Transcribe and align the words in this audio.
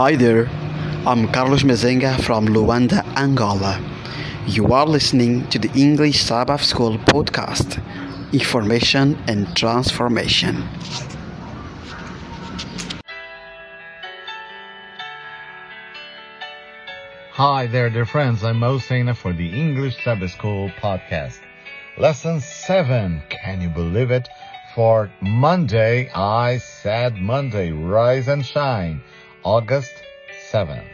Hi 0.00 0.16
there, 0.16 0.48
I'm 1.06 1.30
Carlos 1.30 1.62
Mezenga 1.62 2.18
from 2.22 2.46
Luanda, 2.46 3.04
Angola. 3.18 3.78
You 4.46 4.72
are 4.72 4.86
listening 4.86 5.46
to 5.50 5.58
the 5.58 5.70
English 5.78 6.22
Sabbath 6.22 6.64
School 6.64 6.96
podcast 6.96 7.84
Information 8.32 9.18
and 9.28 9.54
Transformation. 9.54 10.56
Hi 17.32 17.66
there, 17.66 17.90
dear 17.90 18.06
friends. 18.06 18.42
I'm 18.42 18.56
Mo 18.60 18.78
Sena 18.78 19.14
for 19.14 19.34
the 19.34 19.50
English 19.52 20.02
Sabbath 20.02 20.30
School 20.30 20.70
podcast. 20.80 21.40
Lesson 21.98 22.40
7. 22.40 23.22
Can 23.28 23.60
you 23.60 23.68
believe 23.68 24.10
it? 24.10 24.30
For 24.74 25.10
Monday, 25.20 26.08
I 26.14 26.56
said 26.56 27.16
Monday, 27.16 27.70
rise 27.70 28.28
and 28.28 28.46
shine. 28.46 29.02
August 29.42 29.94
7th. 30.52 30.84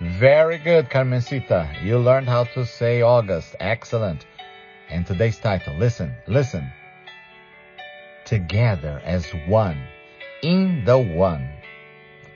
Very 0.00 0.58
good, 0.58 0.90
Carmencita. 0.90 1.68
You 1.82 1.98
learned 1.98 2.28
how 2.28 2.44
to 2.44 2.64
say 2.64 3.02
August. 3.02 3.56
Excellent. 3.58 4.26
And 4.88 5.04
today's 5.04 5.40
title, 5.40 5.74
listen, 5.76 6.14
listen. 6.28 6.70
Together 8.26 9.02
as 9.04 9.28
one. 9.48 9.82
In 10.44 10.84
the 10.84 10.98
one. 10.98 11.50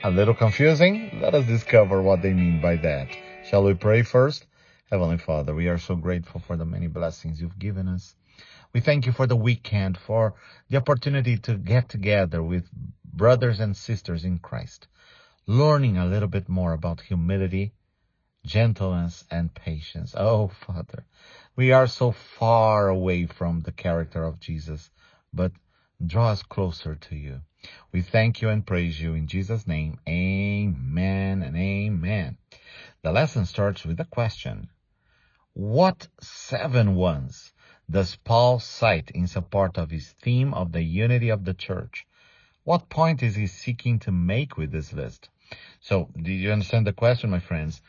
A 0.03 0.11
little 0.11 0.33
confusing? 0.33 1.19
Let 1.21 1.33
us 1.33 1.45
discover 1.45 2.01
what 2.01 2.21
they 2.21 2.33
mean 2.33 2.59
by 2.59 2.75
that. 2.75 3.07
Shall 3.49 3.63
we 3.63 3.75
pray 3.75 4.01
first? 4.01 4.45
Heavenly 4.91 5.19
Father, 5.19 5.55
we 5.55 5.69
are 5.69 5.77
so 5.77 5.95
grateful 5.95 6.41
for 6.41 6.57
the 6.57 6.65
many 6.65 6.87
blessings 6.87 7.39
you've 7.39 7.59
given 7.59 7.87
us. 7.87 8.13
We 8.73 8.81
thank 8.81 9.05
you 9.05 9.13
for 9.13 9.25
the 9.25 9.37
weekend, 9.37 9.97
for 9.97 10.35
the 10.69 10.77
opportunity 10.77 11.37
to 11.37 11.55
get 11.55 11.87
together 11.87 12.43
with 12.43 12.65
brothers 13.05 13.61
and 13.61 13.75
sisters 13.75 14.25
in 14.25 14.39
Christ 14.39 14.87
learning 15.49 15.97
a 15.97 16.05
little 16.05 16.27
bit 16.27 16.47
more 16.47 16.73
about 16.73 17.01
humility, 17.01 17.73
gentleness, 18.45 19.25
and 19.31 19.51
patience. 19.51 20.13
Oh, 20.15 20.47
Father, 20.47 21.03
we 21.55 21.71
are 21.71 21.87
so 21.87 22.11
far 22.11 22.87
away 22.87 23.25
from 23.25 23.61
the 23.61 23.71
character 23.71 24.23
of 24.23 24.39
Jesus, 24.39 24.91
but 25.33 25.51
draw 26.05 26.29
us 26.29 26.43
closer 26.43 26.93
to 26.93 27.15
you. 27.15 27.41
We 27.91 28.03
thank 28.03 28.43
you 28.43 28.49
and 28.49 28.63
praise 28.63 29.01
you 29.01 29.15
in 29.15 29.25
Jesus' 29.25 29.65
name. 29.65 29.97
Amen 30.07 31.41
and 31.41 31.57
amen. 31.57 32.37
The 33.01 33.11
lesson 33.11 33.47
starts 33.47 33.83
with 33.83 33.99
a 33.99 34.05
question. 34.05 34.69
What 35.53 36.09
seven 36.21 36.93
ones 36.93 37.53
does 37.89 38.17
Paul 38.17 38.59
cite 38.59 39.09
in 39.09 39.25
support 39.25 39.79
of 39.79 39.89
his 39.89 40.11
theme 40.21 40.53
of 40.53 40.73
the 40.73 40.83
unity 40.83 41.29
of 41.29 41.43
the 41.43 41.55
church? 41.55 42.05
What 42.65 42.87
point 42.87 43.23
is 43.23 43.35
he 43.35 43.47
seeking 43.47 43.97
to 44.01 44.11
make 44.11 44.55
with 44.55 44.71
this 44.71 44.93
list? 44.93 45.27
So, 45.81 46.09
do 46.21 46.31
you 46.31 46.51
understand 46.51 46.85
the 46.85 46.93
question, 46.93 47.29
my 47.29 47.39
friends? 47.39 47.81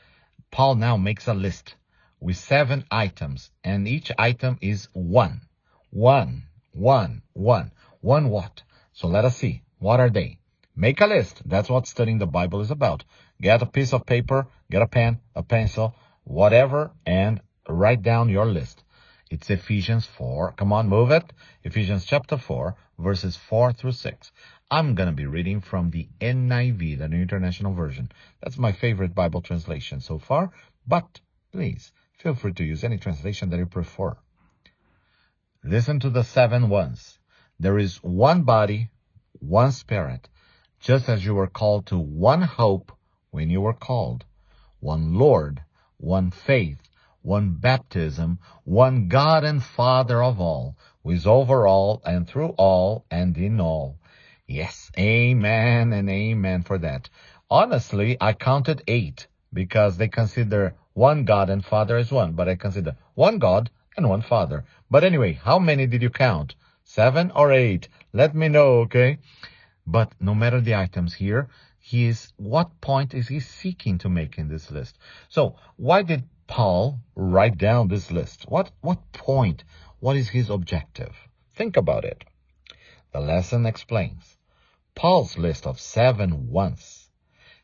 Paul 0.50 0.74
now 0.76 0.96
makes 0.96 1.28
a 1.28 1.34
list 1.34 1.74
with 2.20 2.36
seven 2.36 2.84
items, 2.90 3.50
and 3.64 3.88
each 3.88 4.12
item 4.18 4.58
is 4.60 4.88
one. 4.92 5.42
One, 5.90 6.44
one, 6.72 7.22
one. 7.32 7.72
One 8.00 8.28
what? 8.28 8.62
So 8.92 9.08
let 9.08 9.24
us 9.24 9.36
see. 9.36 9.62
What 9.78 10.00
are 10.00 10.10
they? 10.10 10.38
Make 10.76 11.00
a 11.00 11.06
list. 11.06 11.42
That's 11.44 11.68
what 11.68 11.86
studying 11.86 12.18
the 12.18 12.26
Bible 12.26 12.60
is 12.60 12.70
about. 12.70 13.04
Get 13.40 13.62
a 13.62 13.66
piece 13.66 13.92
of 13.92 14.06
paper, 14.06 14.46
get 14.70 14.82
a 14.82 14.86
pen, 14.86 15.20
a 15.34 15.42
pencil, 15.42 15.94
whatever, 16.24 16.92
and 17.04 17.40
write 17.68 18.02
down 18.02 18.28
your 18.28 18.46
list. 18.46 18.82
It's 19.30 19.48
Ephesians 19.48 20.06
4. 20.06 20.54
Come 20.56 20.72
on, 20.72 20.88
move 20.88 21.12
it. 21.12 21.32
Ephesians 21.62 22.04
chapter 22.04 22.36
4, 22.36 22.74
verses 22.98 23.36
4 23.36 23.72
through 23.72 23.92
6. 23.92 24.32
I'm 24.72 24.96
going 24.96 25.08
to 25.08 25.14
be 25.14 25.26
reading 25.26 25.60
from 25.60 25.90
the 25.90 26.08
NIV, 26.20 26.98
the 26.98 27.06
New 27.06 27.22
International 27.22 27.72
Version. 27.72 28.10
That's 28.42 28.58
my 28.58 28.72
favorite 28.72 29.14
Bible 29.14 29.40
translation 29.40 30.00
so 30.00 30.18
far, 30.18 30.50
but 30.84 31.20
please 31.52 31.92
feel 32.18 32.34
free 32.34 32.54
to 32.54 32.64
use 32.64 32.82
any 32.82 32.98
translation 32.98 33.50
that 33.50 33.58
you 33.58 33.66
prefer. 33.66 34.16
Listen 35.62 36.00
to 36.00 36.10
the 36.10 36.24
seven 36.24 36.68
ones. 36.68 37.20
There 37.60 37.78
is 37.78 38.02
one 38.02 38.42
body, 38.42 38.90
one 39.38 39.70
spirit, 39.70 40.28
just 40.80 41.08
as 41.08 41.24
you 41.24 41.34
were 41.36 41.46
called 41.46 41.86
to 41.86 41.98
one 41.98 42.42
hope 42.42 42.90
when 43.30 43.48
you 43.48 43.60
were 43.60 43.74
called, 43.74 44.24
one 44.80 45.14
Lord, 45.14 45.62
one 45.98 46.32
faith, 46.32 46.82
one 47.22 47.54
baptism, 47.54 48.38
one 48.64 49.08
God 49.08 49.44
and 49.44 49.62
Father 49.62 50.22
of 50.22 50.40
all, 50.40 50.76
who 51.02 51.10
is 51.10 51.26
over 51.26 51.66
all 51.66 52.02
and 52.04 52.26
through 52.26 52.54
all 52.56 53.04
and 53.10 53.36
in 53.36 53.60
all. 53.60 53.98
Yes, 54.46 54.90
amen 54.98 55.92
and 55.92 56.08
amen 56.08 56.62
for 56.62 56.78
that. 56.78 57.08
Honestly, 57.50 58.16
I 58.20 58.32
counted 58.32 58.82
eight 58.88 59.26
because 59.52 59.96
they 59.96 60.08
consider 60.08 60.74
one 60.92 61.24
God 61.24 61.50
and 61.50 61.64
Father 61.64 61.96
as 61.96 62.10
one, 62.10 62.32
but 62.32 62.48
I 62.48 62.54
consider 62.54 62.96
one 63.14 63.38
God 63.38 63.70
and 63.96 64.08
one 64.08 64.22
Father. 64.22 64.64
But 64.90 65.04
anyway, 65.04 65.34
how 65.34 65.58
many 65.58 65.86
did 65.86 66.02
you 66.02 66.10
count? 66.10 66.54
Seven 66.84 67.30
or 67.32 67.52
eight? 67.52 67.88
Let 68.12 68.34
me 68.34 68.48
know, 68.48 68.80
okay? 68.80 69.18
But 69.86 70.12
no 70.20 70.34
matter 70.34 70.60
the 70.60 70.74
items 70.74 71.14
here, 71.14 71.48
he 71.78 72.06
is, 72.06 72.32
what 72.36 72.80
point 72.80 73.14
is 73.14 73.28
he 73.28 73.40
seeking 73.40 73.98
to 73.98 74.08
make 74.08 74.38
in 74.38 74.48
this 74.48 74.70
list? 74.70 74.98
So 75.28 75.56
why 75.76 76.02
did 76.02 76.24
Paul 76.50 76.98
write 77.14 77.58
down 77.58 77.86
this 77.86 78.10
list? 78.10 78.42
What, 78.48 78.72
what 78.80 79.12
point? 79.12 79.62
What 80.00 80.16
is 80.16 80.30
his 80.30 80.50
objective? 80.50 81.16
Think 81.54 81.76
about 81.76 82.04
it. 82.04 82.24
The 83.12 83.20
lesson 83.20 83.66
explains. 83.66 84.36
Paul's 84.96 85.38
list 85.38 85.64
of 85.64 85.78
seven 85.78 86.48
once 86.50 87.08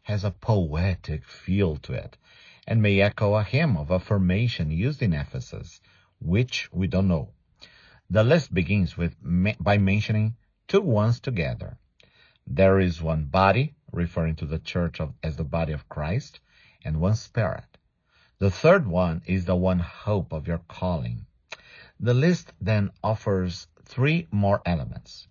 has 0.02 0.22
a 0.22 0.30
poetic 0.30 1.24
feel 1.24 1.78
to 1.78 1.94
it 1.94 2.16
and 2.64 2.80
may 2.80 3.00
echo 3.00 3.34
a 3.34 3.42
hymn 3.42 3.76
of 3.76 3.90
affirmation 3.90 4.70
used 4.70 5.02
in 5.02 5.12
Ephesus, 5.12 5.80
which 6.20 6.72
we 6.72 6.86
don't 6.86 7.08
know. 7.08 7.32
The 8.08 8.22
list 8.22 8.54
begins 8.54 8.96
with 8.96 9.16
by 9.58 9.78
mentioning 9.78 10.36
two 10.68 10.80
ones 10.80 11.18
together. 11.18 11.76
There 12.46 12.78
is 12.78 13.02
one 13.02 13.24
body, 13.24 13.74
referring 13.90 14.36
to 14.36 14.46
the 14.46 14.60
church 14.60 15.00
of, 15.00 15.12
as 15.24 15.34
the 15.34 15.42
body 15.42 15.72
of 15.72 15.88
Christ, 15.88 16.38
and 16.84 17.00
one 17.00 17.16
spirit. 17.16 17.75
The 18.38 18.50
third 18.50 18.86
one 18.86 19.22
is 19.24 19.46
the 19.46 19.56
one 19.56 19.78
hope 19.78 20.30
of 20.30 20.46
your 20.46 20.60
calling. 20.68 21.24
The 21.98 22.12
list 22.12 22.52
then 22.60 22.90
offers 23.02 23.66
three 23.82 24.28
more 24.30 24.60
elements. 24.66 25.26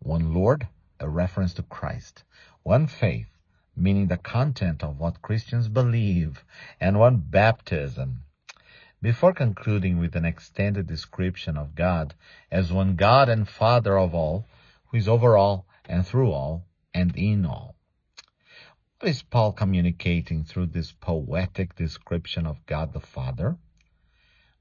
One 0.00 0.34
Lord, 0.34 0.66
a 0.98 1.08
reference 1.08 1.54
to 1.54 1.62
Christ. 1.62 2.24
One 2.64 2.88
faith, 2.88 3.28
meaning 3.76 4.08
the 4.08 4.16
content 4.16 4.82
of 4.82 4.98
what 4.98 5.22
Christians 5.22 5.68
believe, 5.68 6.44
and 6.80 6.98
one 6.98 7.18
baptism. 7.18 8.24
Before 9.00 9.32
concluding 9.32 9.98
with 9.98 10.16
an 10.16 10.24
extended 10.24 10.88
description 10.88 11.56
of 11.56 11.76
God 11.76 12.14
as 12.50 12.72
one 12.72 12.96
God 12.96 13.28
and 13.28 13.48
Father 13.48 13.96
of 13.96 14.12
all, 14.12 14.44
who 14.86 14.96
is 14.96 15.06
over 15.06 15.36
all 15.36 15.66
and 15.84 16.04
through 16.04 16.32
all 16.32 16.64
and 16.92 17.16
in 17.16 17.46
all. 17.46 17.76
Is 19.02 19.22
Paul 19.22 19.52
communicating 19.52 20.44
through 20.44 20.66
this 20.66 20.92
poetic 20.92 21.74
description 21.74 22.46
of 22.46 22.66
God 22.66 22.92
the 22.92 23.00
Father? 23.00 23.56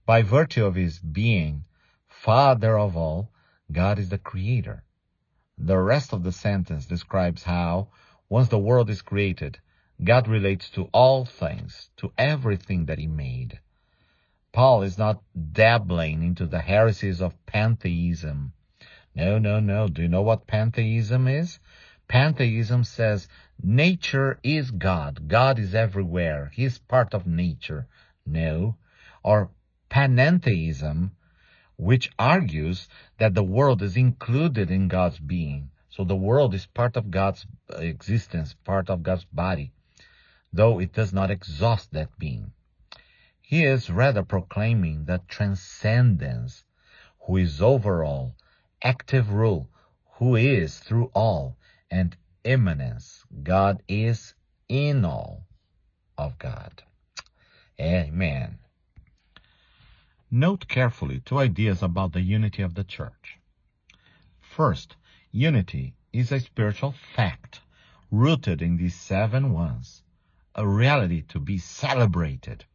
By 0.05 0.21
virtue 0.21 0.63
of 0.63 0.75
his 0.75 0.97
being 0.97 1.65
Father 2.07 2.79
of 2.79 2.95
all, 2.95 3.33
God 3.69 3.99
is 3.99 4.07
the 4.07 4.17
Creator. 4.17 4.85
The 5.57 5.77
rest 5.77 6.13
of 6.13 6.23
the 6.23 6.31
sentence 6.31 6.85
describes 6.85 7.43
how, 7.43 7.89
once 8.29 8.47
the 8.47 8.57
world 8.57 8.89
is 8.89 9.01
created, 9.01 9.59
God 10.01 10.29
relates 10.29 10.69
to 10.69 10.85
all 10.93 11.25
things, 11.25 11.89
to 11.97 12.13
everything 12.17 12.85
that 12.85 12.97
He 12.97 13.07
made. 13.07 13.59
Paul 14.53 14.83
is 14.83 14.97
not 14.97 15.21
dabbling 15.51 16.23
into 16.23 16.45
the 16.45 16.61
heresies 16.61 17.21
of 17.21 17.45
pantheism. 17.45 18.53
No, 19.13 19.37
no, 19.37 19.59
no. 19.59 19.89
Do 19.89 20.01
you 20.01 20.07
know 20.07 20.21
what 20.21 20.47
pantheism 20.47 21.27
is? 21.27 21.59
Pantheism 22.07 22.85
says 22.85 23.27
nature 23.61 24.39
is 24.43 24.71
God. 24.71 25.27
God 25.27 25.59
is 25.59 25.75
everywhere. 25.75 26.51
He 26.53 26.65
is 26.65 26.77
part 26.79 27.13
of 27.13 27.27
nature. 27.27 27.87
No. 28.25 28.75
Or 29.23 29.51
panentheism 29.89 31.11
which 31.79 32.11
argues 32.19 32.89
that 33.19 33.33
the 33.33 33.43
world 33.43 33.81
is 33.81 33.95
included 33.95 34.69
in 34.69 34.89
God's 34.89 35.17
being. 35.17 35.71
So 35.89 36.03
the 36.03 36.15
world 36.15 36.53
is 36.53 36.65
part 36.65 36.97
of 36.97 37.09
God's 37.09 37.47
existence, 37.77 38.53
part 38.65 38.89
of 38.89 39.01
God's 39.01 39.23
body, 39.23 39.71
though 40.51 40.79
it 40.79 40.91
does 40.91 41.13
not 41.13 41.31
exhaust 41.31 41.93
that 41.93 42.19
being. 42.19 42.51
He 43.39 43.63
is 43.63 43.89
rather 43.89 44.23
proclaiming 44.23 45.05
that 45.05 45.29
transcendence, 45.29 46.65
who 47.25 47.37
is 47.37 47.61
over 47.61 48.03
all, 48.03 48.35
active 48.83 49.31
rule, 49.31 49.69
who 50.17 50.35
is 50.35 50.79
through 50.79 51.11
all, 51.13 51.57
and 51.89 52.15
immanence. 52.49 53.23
God 53.43 53.83
is 53.87 54.33
in 54.67 55.05
all 55.05 55.45
of 56.17 56.39
God. 56.39 56.81
Amen. 57.79 58.57
Note 60.31 60.67
carefully 60.67 61.19
two 61.19 61.37
ideas 61.37 61.83
about 61.83 62.13
the 62.13 62.21
unity 62.21 62.63
of 62.63 62.73
the 62.73 62.83
church. 62.83 63.37
First, 64.41 64.95
unity 65.31 65.93
is 66.11 66.31
a 66.31 66.39
spiritual 66.39 66.95
fact 67.15 67.61
rooted 68.09 68.63
in 68.63 68.77
these 68.77 68.99
seven 68.99 69.53
ones, 69.53 70.01
a 70.55 70.67
reality 70.67 71.21
to 71.29 71.39
be 71.39 71.59
celebrated. 71.59 72.65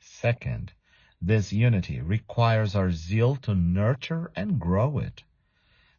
Second, 0.00 0.72
this 1.22 1.52
unity 1.52 2.00
requires 2.00 2.74
our 2.74 2.90
zeal 2.90 3.36
to 3.36 3.54
nurture 3.54 4.32
and 4.34 4.58
grow 4.58 4.98
it. 4.98 5.22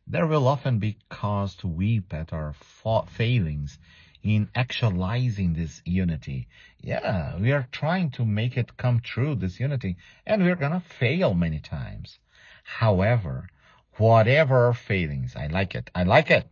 There 0.09 0.25
will 0.25 0.47
often 0.47 0.79
be 0.79 0.97
cause 1.09 1.53
to 1.57 1.67
weep 1.67 2.13
at 2.13 2.31
our 2.31 2.53
failings 2.53 3.77
in 4.23 4.49
actualizing 4.55 5.53
this 5.53 5.81
unity. 5.83 6.47
Yeah, 6.79 7.37
we 7.37 7.51
are 7.51 7.67
trying 7.73 8.11
to 8.11 8.23
make 8.23 8.55
it 8.55 8.77
come 8.77 9.01
true, 9.01 9.35
this 9.35 9.59
unity, 9.59 9.97
and 10.25 10.41
we're 10.41 10.55
gonna 10.55 10.79
fail 10.79 11.33
many 11.33 11.59
times. 11.59 12.19
However, 12.63 13.49
whatever 13.97 14.67
our 14.67 14.73
failings, 14.73 15.35
I 15.35 15.47
like 15.47 15.75
it, 15.75 15.89
I 15.93 16.03
like 16.03 16.31
it. 16.31 16.49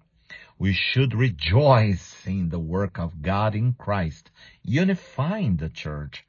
We 0.59 0.73
should 0.73 1.13
rejoice 1.13 2.27
in 2.27 2.49
the 2.49 2.59
work 2.59 2.99
of 2.99 3.21
God 3.21 3.55
in 3.55 3.71
Christ, 3.75 4.31
unifying 4.63 5.55
the 5.55 5.69
church, 5.69 6.25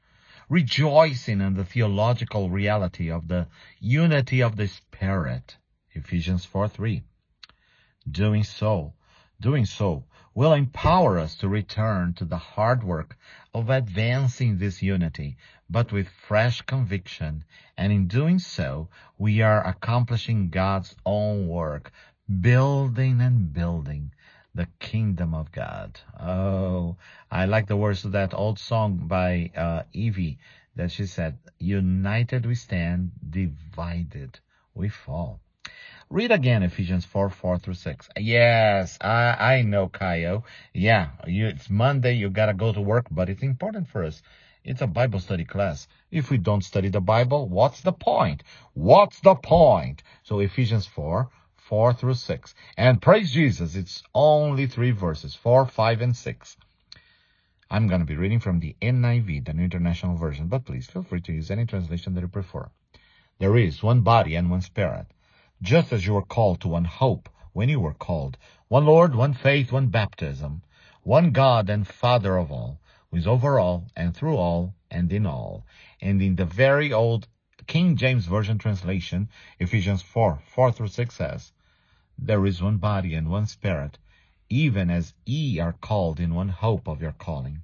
rejoicing 0.47 1.41
in 1.41 1.55
the 1.55 1.65
theological 1.65 2.49
reality 2.49 3.11
of 3.11 3.27
the 3.27 3.47
unity 3.81 4.41
of 4.41 4.55
the 4.55 4.67
Spirit. 4.67 5.57
Ephesians 5.91 6.45
4 6.45 6.69
3. 6.69 7.03
Doing 8.09 8.43
so, 8.43 8.93
doing 9.41 9.65
so 9.65 10.05
will 10.33 10.53
empower 10.53 11.17
us 11.17 11.35
to 11.35 11.47
return 11.47 12.13
to 12.13 12.23
the 12.23 12.37
hard 12.37 12.83
work 12.83 13.17
of 13.53 13.69
advancing 13.69 14.57
this 14.57 14.81
unity, 14.81 15.35
but 15.69 15.91
with 15.91 16.07
fresh 16.07 16.61
conviction. 16.61 17.43
And 17.75 17.91
in 17.91 18.07
doing 18.07 18.39
so, 18.39 18.87
we 19.17 19.41
are 19.41 19.65
accomplishing 19.65 20.49
God's 20.49 20.95
own 21.05 21.47
work, 21.47 21.91
building 22.41 23.19
and 23.19 23.51
building 23.51 24.11
the 24.53 24.67
kingdom 24.79 25.33
of 25.33 25.51
God. 25.51 25.99
Oh, 26.19 26.97
I 27.31 27.45
like 27.45 27.67
the 27.67 27.75
words 27.75 28.05
of 28.05 28.11
that 28.13 28.33
old 28.33 28.59
song 28.59 29.07
by 29.07 29.51
uh, 29.55 29.83
Evie 29.91 30.37
that 30.75 30.91
she 30.91 31.07
said, 31.07 31.37
United 31.59 32.45
we 32.45 32.55
stand, 32.55 33.11
divided 33.29 34.39
we 34.73 34.89
fall. 34.89 35.39
Read 36.09 36.31
again 36.31 36.63
Ephesians 36.63 37.03
4, 37.03 37.29
4 37.29 37.57
through 37.59 37.73
6. 37.73 38.09
Yes, 38.17 38.97
I, 39.01 39.55
I 39.55 39.61
know, 39.63 39.89
Kaio. 39.89 40.43
Yeah, 40.73 41.09
you, 41.27 41.47
it's 41.47 41.69
Monday, 41.69 42.13
you 42.13 42.29
gotta 42.29 42.53
go 42.53 42.71
to 42.71 42.79
work, 42.79 43.07
but 43.11 43.27
it's 43.27 43.43
important 43.43 43.89
for 43.89 44.05
us. 44.05 44.21
It's 44.63 44.81
a 44.81 44.87
Bible 44.87 45.19
study 45.19 45.43
class. 45.43 45.85
If 46.09 46.29
we 46.29 46.37
don't 46.37 46.63
study 46.63 46.87
the 46.87 47.01
Bible, 47.01 47.49
what's 47.49 47.81
the 47.81 47.91
point? 47.91 48.43
What's 48.73 49.19
the 49.19 49.35
point? 49.35 50.01
So 50.23 50.39
Ephesians 50.39 50.87
4, 50.87 51.29
4 51.57 51.93
through 51.93 52.13
6. 52.13 52.55
And 52.77 53.01
praise 53.01 53.33
Jesus, 53.33 53.75
it's 53.75 54.01
only 54.15 54.65
three 54.65 54.91
verses, 54.91 55.35
4, 55.35 55.65
5, 55.65 56.01
and 56.01 56.15
6. 56.15 56.57
I'm 57.69 57.87
going 57.87 57.99
to 57.99 58.07
be 58.07 58.15
reading 58.15 58.39
from 58.39 58.61
the 58.61 58.77
NIV, 58.81 59.45
the 59.45 59.53
New 59.53 59.65
International 59.65 60.15
Version, 60.15 60.47
but 60.47 60.63
please 60.63 60.87
feel 60.87 61.03
free 61.03 61.19
to 61.19 61.33
use 61.33 61.51
any 61.51 61.65
translation 61.65 62.13
that 62.13 62.21
you 62.21 62.29
prefer. 62.29 62.69
There 63.39 63.57
is 63.57 63.83
one 63.83 64.01
body 64.01 64.35
and 64.35 64.49
one 64.49 64.61
spirit, 64.61 65.07
just 65.61 65.91
as 65.91 66.05
you 66.05 66.13
were 66.13 66.21
called 66.21 66.61
to 66.61 66.67
one 66.67 66.85
hope 66.85 67.29
when 67.53 67.69
you 67.69 67.79
were 67.79 67.93
called, 67.93 68.37
one 68.67 68.85
Lord, 68.85 69.15
one 69.15 69.33
faith, 69.33 69.71
one 69.71 69.87
baptism, 69.87 70.61
one 71.03 71.31
God 71.31 71.69
and 71.69 71.87
Father 71.87 72.37
of 72.37 72.51
all, 72.51 72.79
who 73.09 73.17
is 73.17 73.27
over 73.27 73.59
all 73.59 73.87
and 73.95 74.15
through 74.15 74.37
all 74.37 74.75
and 74.91 75.11
in 75.11 75.25
all. 75.25 75.65
And 76.01 76.21
in 76.21 76.35
the 76.35 76.45
very 76.45 76.93
old 76.93 77.27
King 77.65 77.95
James 77.95 78.25
Version 78.25 78.57
translation, 78.57 79.29
Ephesians 79.59 80.01
4, 80.01 80.41
4 80.45 80.71
through 80.71 80.89
6 80.89 81.15
says, 81.15 81.51
there 82.19 82.47
is 82.47 82.63
one 82.63 82.77
body 82.77 83.13
and 83.13 83.29
one 83.29 83.45
spirit, 83.45 83.99
even 84.49 84.89
as 84.89 85.13
ye 85.23 85.59
are 85.59 85.73
called 85.73 86.19
in 86.19 86.33
one 86.33 86.49
hope 86.49 86.87
of 86.87 86.99
your 86.99 87.11
calling. 87.11 87.61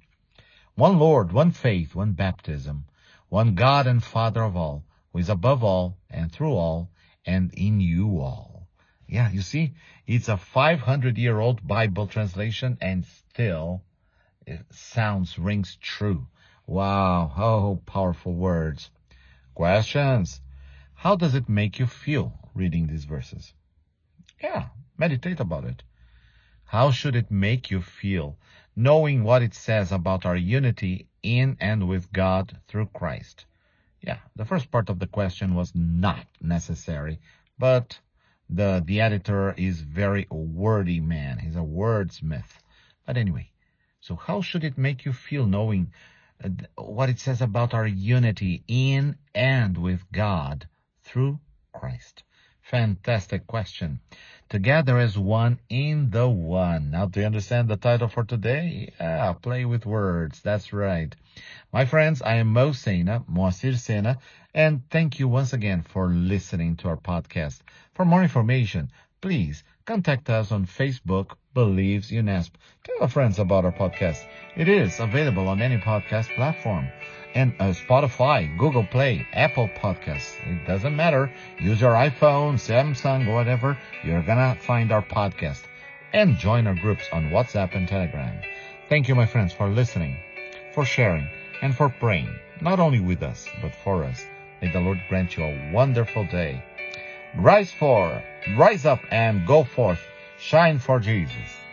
One 0.76 0.98
Lord, 0.98 1.32
one 1.32 1.50
faith, 1.50 1.94
one 1.96 2.12
baptism, 2.12 2.84
one 3.28 3.56
God 3.56 3.88
and 3.88 4.02
Father 4.02 4.44
of 4.44 4.56
all, 4.56 4.84
who 5.12 5.18
is 5.18 5.28
above 5.28 5.64
all 5.64 5.96
and 6.08 6.30
through 6.30 6.54
all 6.54 6.88
and 7.26 7.52
in 7.54 7.80
you 7.80 8.20
all. 8.20 8.68
Yeah, 9.06 9.30
you 9.30 9.42
see, 9.42 9.74
it's 10.06 10.28
a 10.28 10.36
500 10.36 11.18
year 11.18 11.40
old 11.40 11.66
Bible 11.66 12.06
translation 12.06 12.78
and 12.80 13.04
still 13.04 13.82
it 14.46 14.60
sounds, 14.70 15.38
rings 15.38 15.76
true. 15.76 16.26
Wow. 16.66 17.32
Oh, 17.36 17.80
powerful 17.86 18.34
words. 18.34 18.90
Questions. 19.54 20.40
How 20.94 21.16
does 21.16 21.34
it 21.34 21.48
make 21.48 21.78
you 21.78 21.86
feel 21.86 22.38
reading 22.54 22.86
these 22.86 23.04
verses? 23.04 23.54
Yeah, 24.42 24.68
meditate 24.98 25.40
about 25.40 25.64
it. 25.64 25.82
How 26.64 26.90
should 26.90 27.16
it 27.16 27.30
make 27.30 27.70
you 27.70 27.80
feel 27.80 28.38
knowing 28.76 29.24
what 29.24 29.42
it 29.42 29.54
says 29.54 29.92
about 29.92 30.26
our 30.26 30.36
unity 30.36 31.06
in 31.22 31.56
and 31.60 31.88
with 31.88 32.12
God 32.12 32.60
through 32.68 32.86
Christ? 32.86 33.46
Yeah, 34.06 34.18
the 34.36 34.44
first 34.44 34.70
part 34.70 34.90
of 34.90 34.98
the 34.98 35.06
question 35.06 35.54
was 35.54 35.72
not 35.74 36.26
necessary, 36.42 37.20
but 37.58 37.98
the 38.50 38.82
the 38.84 39.00
editor 39.00 39.54
is 39.56 39.80
very 39.80 40.26
wordy 40.30 41.00
man. 41.00 41.38
He's 41.38 41.56
a 41.56 41.60
wordsmith. 41.60 42.58
But 43.06 43.16
anyway, 43.16 43.50
so 44.00 44.14
how 44.14 44.42
should 44.42 44.62
it 44.62 44.76
make 44.76 45.06
you 45.06 45.14
feel 45.14 45.46
knowing 45.46 45.90
uh, 46.44 46.50
what 46.76 47.08
it 47.08 47.18
says 47.18 47.40
about 47.40 47.72
our 47.72 47.86
unity 47.86 48.62
in 48.68 49.16
and 49.34 49.78
with 49.78 50.12
God 50.12 50.68
through 51.02 51.40
Christ? 51.72 52.24
Fantastic 52.64 53.46
question. 53.46 54.00
Together 54.48 54.98
as 54.98 55.18
one 55.18 55.60
in 55.68 56.10
the 56.10 56.26
one. 56.26 56.90
Now, 56.90 57.04
do 57.04 57.20
you 57.20 57.26
understand 57.26 57.68
the 57.68 57.76
title 57.76 58.08
for 58.08 58.24
today? 58.24 58.90
Yeah, 58.98 59.34
play 59.34 59.66
with 59.66 59.84
words. 59.84 60.40
That's 60.40 60.72
right. 60.72 61.14
My 61.74 61.84
friends, 61.84 62.22
I 62.22 62.36
am 62.36 62.48
Mo 62.48 62.72
Sena, 62.72 63.20
Moacir 63.30 63.76
Sena, 63.76 64.18
and 64.54 64.80
thank 64.88 65.18
you 65.18 65.28
once 65.28 65.52
again 65.52 65.82
for 65.82 66.08
listening 66.08 66.76
to 66.76 66.88
our 66.88 66.96
podcast. 66.96 67.60
For 67.92 68.06
more 68.06 68.22
information, 68.22 68.90
please 69.20 69.62
contact 69.84 70.30
us 70.30 70.50
on 70.50 70.64
Facebook, 70.64 71.32
Believes 71.52 72.10
UNESP. 72.10 72.52
Tell 72.84 72.98
your 72.98 73.08
friends 73.08 73.38
about 73.38 73.66
our 73.66 73.72
podcast. 73.72 74.24
It 74.56 74.68
is 74.68 75.00
available 75.00 75.48
on 75.48 75.60
any 75.60 75.76
podcast 75.76 76.34
platform 76.34 76.88
and 77.34 77.52
uh, 77.58 77.72
Spotify, 77.72 78.56
Google 78.56 78.84
Play, 78.84 79.26
Apple 79.32 79.68
Podcasts. 79.68 80.34
It 80.46 80.66
doesn't 80.66 80.94
matter. 80.94 81.32
Use 81.60 81.80
your 81.80 81.92
iPhone, 81.92 82.54
Samsung, 82.54 83.32
whatever. 83.32 83.76
You're 84.04 84.22
gonna 84.22 84.56
find 84.60 84.92
our 84.92 85.02
podcast. 85.02 85.62
And 86.12 86.38
join 86.38 86.66
our 86.66 86.74
groups 86.74 87.04
on 87.12 87.30
WhatsApp 87.30 87.74
and 87.74 87.88
Telegram. 87.88 88.40
Thank 88.88 89.08
you, 89.08 89.14
my 89.14 89.26
friends, 89.26 89.52
for 89.52 89.68
listening, 89.68 90.16
for 90.72 90.84
sharing, 90.84 91.26
and 91.60 91.74
for 91.74 91.88
praying, 91.88 92.28
not 92.60 92.78
only 92.78 93.00
with 93.00 93.22
us, 93.22 93.48
but 93.60 93.74
for 93.74 94.04
us. 94.04 94.24
May 94.62 94.70
the 94.70 94.80
Lord 94.80 95.00
grant 95.08 95.36
you 95.36 95.44
a 95.44 95.72
wonderful 95.72 96.24
day. 96.24 96.62
Rise 97.36 97.72
for, 97.72 98.22
rise 98.56 98.86
up 98.86 99.00
and 99.10 99.46
go 99.46 99.64
forth. 99.64 100.00
Shine 100.38 100.78
for 100.78 101.00
Jesus. 101.00 101.63